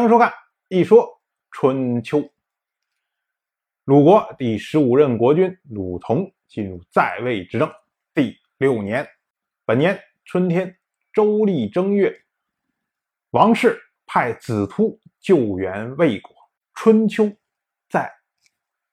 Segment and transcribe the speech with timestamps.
[0.00, 0.30] 欢迎收看
[0.68, 1.20] 《一说
[1.50, 2.20] 春秋》。
[3.84, 7.70] 鲁国第十五任国君鲁同进入在位执政
[8.14, 9.06] 第六年，
[9.66, 10.74] 本年春天，
[11.12, 12.18] 周历正月，
[13.32, 16.34] 王室派子突救援魏国。
[16.72, 17.30] 春秋
[17.90, 18.10] 在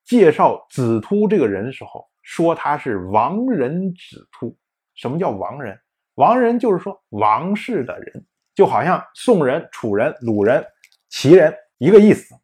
[0.04, 4.54] 介绍子突这个人的时候，说他是王人子突。
[4.94, 5.80] 什么叫王人？
[6.16, 10.62] 王人就是说王室的人，就好像宋人、楚人、鲁人。
[11.20, 12.36] 齐人一个意思，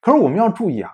[0.00, 0.90] 可是我们要注意啊，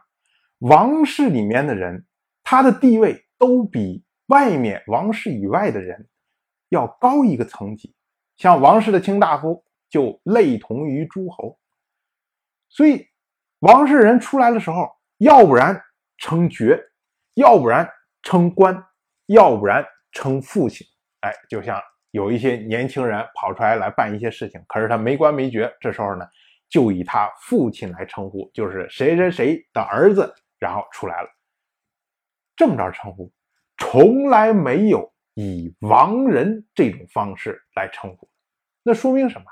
[0.58, 2.04] 王室里面的人，
[2.42, 6.08] 他的地位都比外面王室以外的人
[6.68, 7.94] 要高一个层级。
[8.38, 11.60] 像王室的卿大夫就类同于诸侯，
[12.68, 13.06] 所以
[13.60, 15.80] 王室人出来的时候，要不然
[16.18, 16.76] 称爵，
[17.34, 17.88] 要不然
[18.24, 18.84] 称官，
[19.26, 20.84] 要不然称父亲。
[21.20, 26.26] 哎，就像有一些年轻人跑出来来办一些事情，可是他没官没爵，这时候呢。
[26.70, 31.28] 就以他父亲来称呼，就是谁谁谁的儿子，然后出来了，
[32.54, 33.30] 这么着称呼，
[33.76, 38.30] 从来没有以王人这种方式来称呼。
[38.84, 39.44] 那说明什么？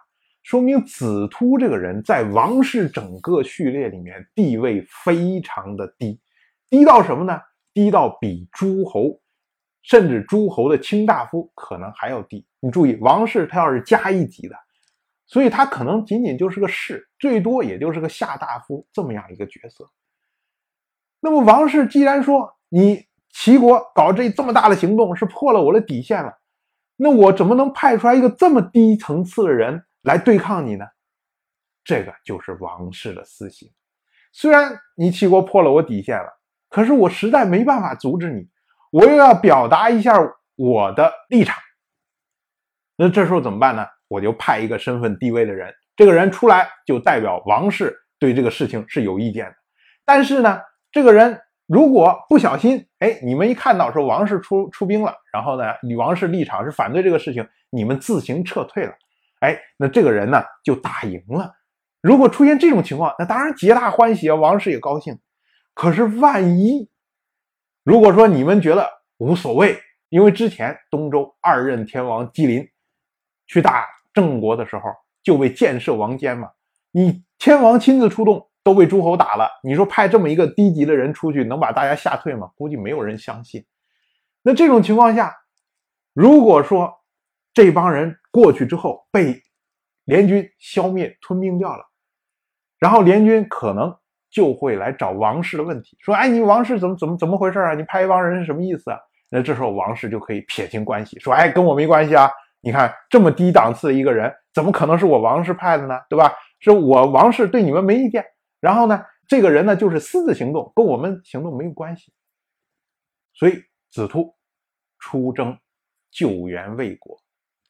[0.44, 6.18] 说明子突这个人在王室整个序列里面地位非常的低，
[6.70, 7.38] 低到什么呢？
[7.74, 9.20] 低到比诸侯，
[9.82, 12.46] 甚至诸侯的卿大夫可能还要低。
[12.60, 14.56] 你注意，王室他要是加一级的。
[15.28, 19.88] 所以他可能仅仅就是个士，最多也就是个下大夫这么样一个角色。
[21.20, 26.32] 那么王氏既然说你齐国搞这这么大的行动是破了我的底线了，
[26.96, 30.86] 那我怎么能派出来一个这么低层次的人来对抗你呢？
[31.84, 33.70] 这个就是王氏的私心。
[34.32, 36.40] 虽然你齐国破了我底线了，
[36.70, 38.48] 可是我实在没办法阻止你，
[38.90, 40.14] 我又要表达一下
[40.56, 41.54] 我的立场。
[42.96, 43.86] 那这时候怎么办呢？
[44.08, 49.54] 我就派一个身份地位的人，这个人出来就代表王室对这个事情是有意见的。
[50.04, 58.92] 但是呢，这个人如果不小心，哎，你们一看到说王室出出兵了，然后呢，女王室立场是反对这个事情，你们自行撤退了，
[59.40, 61.52] 哎，那这个人呢就打赢了。
[62.00, 65.18] 如果出现这种情况，那当然皆大欢喜啊，王室也高兴。
[65.74, 66.88] 可是万一
[67.84, 68.88] 如果说你们觉得
[69.18, 69.78] 无所谓，
[70.08, 72.66] 因为之前东周二任天王姬林
[73.46, 73.84] 去打。
[74.12, 74.82] 郑国的时候
[75.22, 76.50] 就为建设王坚嘛，
[76.90, 82.50] 你天王亲自出动都被诸侯打了，你说派这么一个低级的人出去能把大家吓退吗？
[82.56, 83.64] 估计没有人相信。
[84.42, 85.34] 那这种情况下，
[86.12, 86.92] 如果说
[87.52, 89.42] 这帮人过去之后被
[90.04, 91.84] 联军消灭吞并掉了，
[92.78, 93.94] 然后联军可能
[94.30, 97.74] 就会来找王室的问题，说：“哎，你王室怎么怎么怎么回事啊？
[97.74, 98.98] 你派一帮人是什么意思啊？”
[99.30, 102.30] 那这时候王室就可以撇清关系，说：“哎，跟我没关系啊。”
[102.60, 105.98] 你看这么低档次的一个人，怎么可能是我王室派的呢？
[106.08, 106.32] 对吧？
[106.60, 108.24] 是我王室对你们没意见。
[108.60, 112.12] 然后呢，这个人呢就是私自行动，跟我们行动没有关系。
[113.32, 114.34] 所以子突
[114.98, 115.56] 出征
[116.10, 117.16] 救援魏国，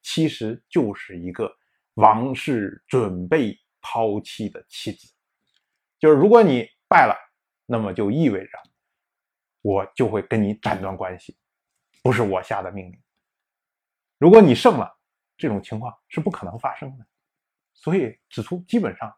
[0.02, 1.52] 其实就是一个
[1.94, 5.06] 王室准备抛弃的妻子。
[5.98, 7.14] 就是如果你败了，
[7.66, 8.50] 那么就意味着
[9.60, 11.36] 我就会跟你斩断关系，
[12.02, 12.98] 不是我下的命令。
[14.18, 14.98] 如果你胜了，
[15.36, 17.06] 这种情况是不可能发生的。
[17.72, 19.16] 所以子突基本上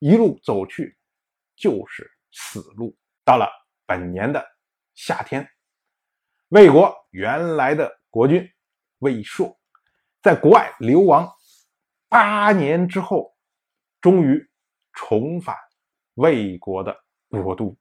[0.00, 0.98] 一路走去
[1.54, 2.96] 就是死路。
[3.24, 3.48] 到了
[3.86, 4.44] 本年的
[4.94, 5.48] 夏天，
[6.48, 8.46] 魏国原来的国君
[8.98, 9.56] 魏硕
[10.20, 11.32] 在国外流亡
[12.08, 13.34] 八年之后，
[14.00, 14.44] 终于
[14.92, 15.56] 重返
[16.14, 17.76] 魏国的国都。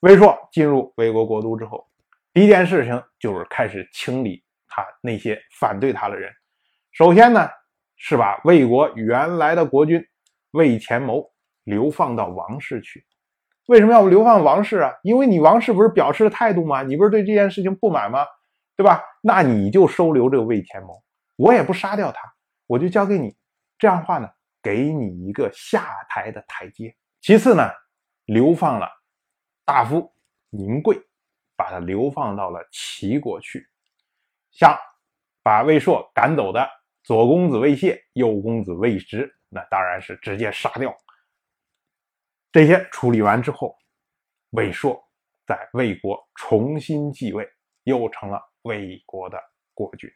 [0.00, 1.90] 魏硕进入魏国国都之后，
[2.32, 4.44] 第一件事情就是开始清理。
[4.74, 6.32] 他那些反对他的人，
[6.92, 7.46] 首先呢
[7.96, 10.02] 是把魏国原来的国君
[10.52, 11.30] 魏前谋
[11.64, 13.04] 流放到王室去。
[13.66, 14.90] 为什么要流放王室啊？
[15.02, 16.82] 因为你王室不是表示了态度吗？
[16.82, 18.24] 你不是对这件事情不满吗？
[18.74, 19.02] 对吧？
[19.22, 21.02] 那你就收留这个魏前谋，
[21.36, 22.20] 我也不杀掉他，
[22.66, 23.36] 我就交给你。
[23.78, 24.28] 这样的话呢，
[24.62, 26.96] 给你一个下台的台阶。
[27.20, 27.70] 其次呢，
[28.24, 28.88] 流放了
[29.64, 30.10] 大夫
[30.50, 30.98] 宁贵，
[31.56, 33.64] 把他流放到了齐国去。
[34.52, 34.78] 像
[35.42, 36.68] 把魏硕赶走的
[37.02, 40.94] 左公子魏谢、右公子魏直，那当然是直接杀掉。
[42.52, 43.76] 这些处理完之后，
[44.50, 45.02] 魏硕
[45.46, 47.48] 在魏国重新继位，
[47.84, 49.36] 又成了魏国的
[49.72, 50.08] 国君。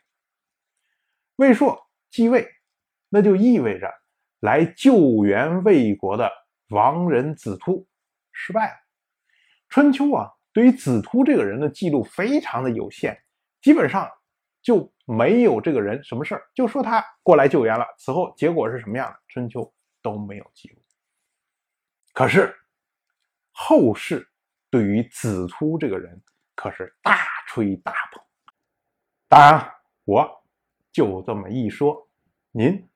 [1.36, 2.46] 魏硕继位，
[3.08, 3.90] 那就意味着
[4.40, 6.30] 来救援魏国的
[6.68, 7.88] 王人子突
[8.32, 8.76] 失败了。
[9.70, 13.18] 春秋啊，对于子突这个人的记录非常的有限，
[13.62, 14.08] 基本上。
[14.66, 17.86] 就没有这个人什么事儿，就说他过来救援了。
[17.96, 19.16] 此后结果是什么样的？
[19.28, 19.72] 春秋
[20.02, 20.82] 都没有记录。
[22.12, 22.52] 可是
[23.52, 24.28] 后世
[24.68, 26.20] 对于子突这个人
[26.56, 27.16] 可是大
[27.46, 28.20] 吹大捧。
[29.28, 29.72] 当然，
[30.04, 30.28] 我
[30.90, 31.96] 就这么一说，
[32.50, 32.90] 您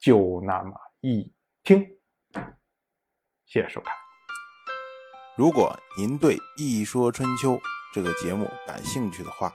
[0.00, 1.32] 就那么一
[1.62, 1.86] 听。
[3.44, 3.94] 谢谢收看。
[5.36, 7.52] 如果您对《一说春秋》
[7.92, 9.54] 这个节目感兴趣的话，